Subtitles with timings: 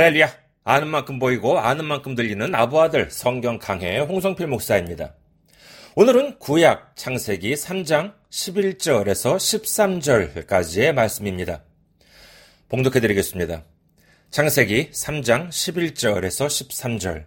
[0.00, 0.32] 할렐루야!
[0.64, 5.12] 아는 만큼 보이고 아는 만큼 들리는 아부아들 성경 강해 홍성필 목사입니다.
[5.94, 11.64] 오늘은 구약 창세기 3장 11절에서 13절까지의 말씀입니다.
[12.70, 13.62] 봉독해 드리겠습니다.
[14.30, 17.24] 창세기 3장 11절에서 13절.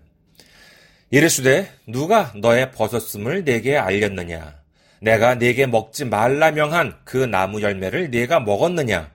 [1.12, 4.56] 이르시되 누가 너의 벗었음을 내게 알렸느냐?
[5.00, 9.13] 내가 네게 먹지 말라 명한 그 나무 열매를 네가 먹었느냐?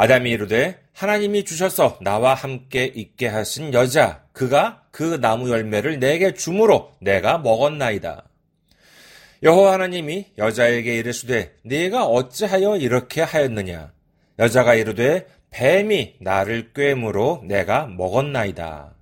[0.00, 6.92] 아담이 이르되 하나님이 주셔서 나와 함께 있게 하신 여자 그가 그 나무 열매를 내게 주므로
[7.00, 8.22] 내가 먹었나이다.
[9.42, 13.92] 여호와 하나님이 여자에게 이르시되 네가 어찌하여 이렇게 하였느냐
[14.38, 18.94] 여자가 이르되 뱀이 나를 꿰므로 내가 먹었나이다.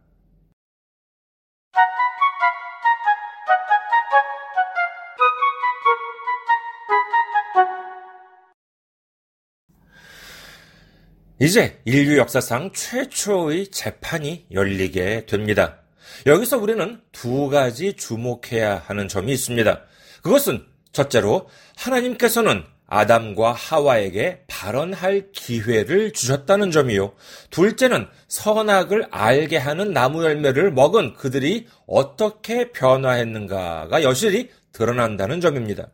[11.39, 15.81] 이제 인류 역사상 최초의 재판이 열리게 됩니다.
[16.25, 19.83] 여기서 우리는 두 가지 주목해야 하는 점이 있습니다.
[20.23, 27.13] 그것은 첫째로 하나님께서는 아담과 하와에게 발언할 기회를 주셨다는 점이요.
[27.51, 35.89] 둘째는 선악을 알게 하는 나무 열매를 먹은 그들이 어떻게 변화했는가가 여실히 드러난다는 점입니다.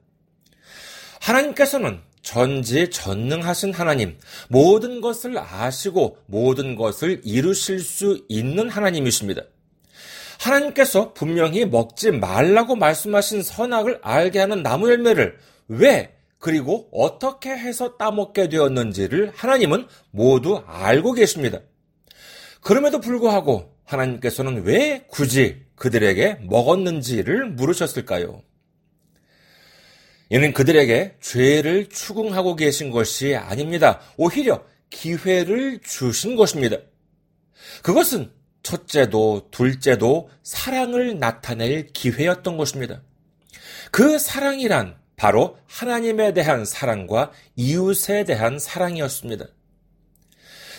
[1.21, 9.43] 하나님께서는 전지 전능하신 하나님, 모든 것을 아시고 모든 것을 이루실 수 있는 하나님이십니다.
[10.41, 15.37] 하나님께서 분명히 먹지 말라고 말씀하신 선악을 알게 하는 나무 열매를
[15.69, 21.61] 왜 그리고 어떻게 해서 따먹게 되었는지를 하나님은 모두 알고 계십니다.
[22.61, 28.43] 그럼에도 불구하고 하나님께서는 왜 굳이 그들에게 먹었는지를 물으셨을까요?
[30.33, 34.01] 이는 그들에게 죄를 추궁하고 계신 것이 아닙니다.
[34.17, 36.79] 오히려 기회를 주신 것입니다.
[37.83, 38.33] 그것은
[38.63, 43.03] 첫째도 둘째도 사랑을 나타낼 기회였던 것입니다.
[43.91, 49.45] 그 사랑이란 바로 하나님에 대한 사랑과 이웃에 대한 사랑이었습니다.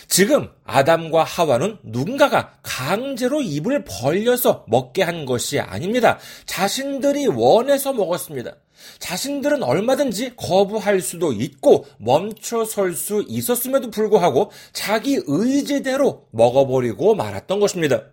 [0.08, 6.18] 지금 아담과 하와는 누군가가 강제로 입을 벌려서 먹게 한 것이 아닙니다.
[6.44, 8.56] 자신들이 원해서 먹었습니다.
[8.98, 18.04] 자신들은 얼마든지 거부할 수도 있고 멈춰 설 수 있었음에도 불구하고 자기 의지대로 먹어버리고 말았던 것입니다.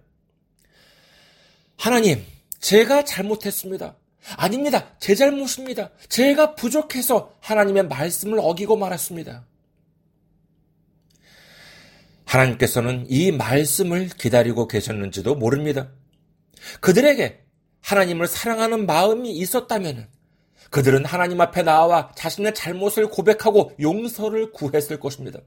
[1.77, 2.23] 하나님,
[2.59, 3.95] 제가 잘못했습니다.
[4.37, 4.95] 아닙니다.
[4.99, 5.91] 제 잘못입니다.
[6.09, 9.45] 제가 부족해서 하나님의 말씀을 어기고 말았습니다.
[12.25, 15.89] 하나님께서는 이 말씀을 기다리고 계셨는지도 모릅니다.
[16.79, 17.41] 그들에게
[17.81, 20.07] 하나님을 사랑하는 마음이 있었다면
[20.71, 25.39] 그들은 하나님 앞에 나와 자신의 잘못을 고백하고 용서를 구했을 것입니다.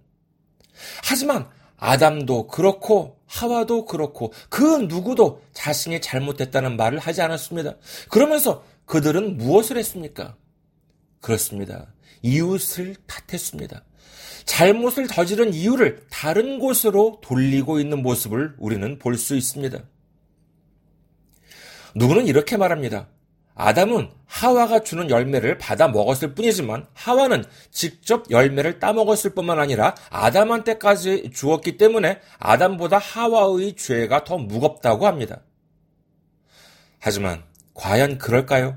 [1.03, 7.77] 하지만 아담도 그렇고 하와도 그렇고 그 누구도 자신이 잘못했다는 말을 하지 않았습니다.
[8.11, 10.37] 그러면서 그들은 무엇을 했습니까?
[11.21, 11.93] 그렇습니다.
[12.23, 13.83] 이웃을 탓했습니다.
[14.45, 19.79] 잘못을 저지른 이유를 다른 곳으로 돌리고 있는 모습을 우리는 볼 수 있습니다.
[21.95, 23.09] 누구는 이렇게 말합니다.
[23.55, 31.77] 아담은 하와가 주는 열매를 받아 먹었을 뿐이지만 하와는 직접 열매를 따먹었을 뿐만 아니라 아담한테까지 주었기
[31.77, 35.41] 때문에 아담보다 하와의 죄가 더 무겁다고 합니다.
[36.99, 37.45] 하지만
[37.75, 38.77] 과연 그럴까요?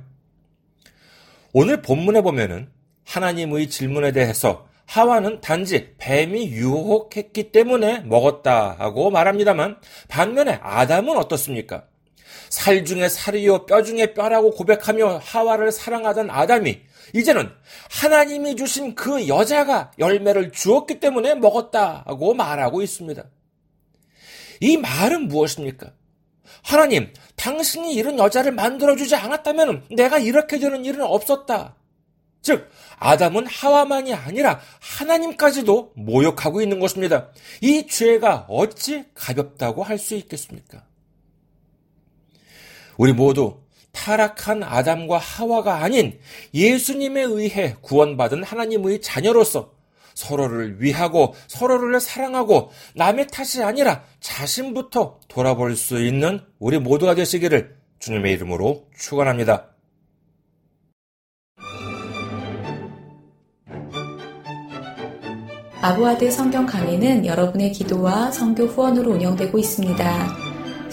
[1.54, 2.70] 오늘 본문에 보면은
[3.06, 11.86] 하나님의 질문에 대해서 하와는 단지 뱀이 유혹했기 때문에 먹었다고 말합니다만 반면에 아담은 어떻습니까?
[12.50, 16.82] 살 중에 살이요 뼈 중에 뼈라고 고백하며 하와를 사랑하던 아담이
[17.14, 17.50] 이제는
[17.90, 23.24] 하나님이 주신 그 여자가 열매를 주었기 때문에 먹었다고 말하고 있습니다.
[24.60, 25.94] 이 말은 무엇입니까?
[26.64, 31.76] 하나님, 당신이 이런 여자를 만들어주지 않았다면 내가 이렇게 되는 일은 없었다.
[32.42, 37.30] 즉, 아담은 하와만이 아니라 하나님까지도 모욕하고 있는 것입니다.
[37.62, 40.84] 이 죄가 어찌 가볍다고 할 수 있겠습니까?
[42.98, 43.60] 우리 모두
[43.92, 46.20] 타락한 아담과 하와가 아닌
[46.54, 49.72] 예수님에 의해 구원받은 하나님의 자녀로서
[50.14, 58.34] 서로를 위하고 서로를 사랑하고 남의 탓이 아니라 자신부터 돌아볼 수 있는 우리 모두가 되시기를 주님의
[58.34, 59.70] 이름으로 축원합니다.
[65.82, 70.47] 아부아드 성경 강의는 여러분의 기도와 성교 후원으로 운영되고 있습니다.